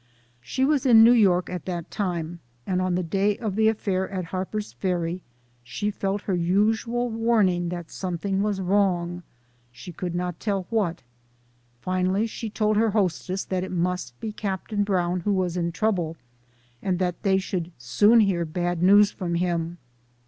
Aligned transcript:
She 0.41 0.65
was 0.65 0.83
in 0.87 1.03
New 1.03 1.11
York 1.13 1.47
at 1.47 1.65
that 1.65 1.91
time, 1.91 2.39
and 2.65 2.81
on 2.81 2.95
the 2.95 3.03
day 3.03 3.37
of 3.37 3.55
the 3.55 3.67
affair 3.67 4.09
at 4.09 4.25
Harper's 4.25 4.73
Ferry, 4.73 5.21
she 5.61 5.91
felt 5.91 6.23
her 6.23 6.33
usual 6.33 7.07
warning 7.11 7.69
that 7.69 7.91
something 7.91 8.41
was 8.41 8.59
wrong 8.59 9.21
she 9.71 9.91
could 9.91 10.15
not 10.15 10.39
tell 10.39 10.65
what. 10.71 11.03
Finally 11.81 12.25
she 12.25 12.49
told 12.49 12.77
her 12.77 12.89
hostess 12.89 13.45
that 13.45 13.63
it 13.63 13.71
must 13.71 14.19
be 14.19 14.31
Captain 14.31 14.83
Brown 14.83 15.19
who 15.19 15.33
was 15.33 15.55
in 15.55 15.71
trouble, 15.71 16.17
and 16.81 16.97
that 16.97 17.21
they 17.21 17.37
should 17.37 17.71
soon 17.77 18.21
hear 18.21 18.43
bad 18.43 18.81
news 18.81 19.11
from 19.11 19.35
him. 19.35 19.77